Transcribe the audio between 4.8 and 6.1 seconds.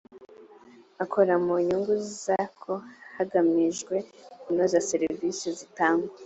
serivisi zitangwa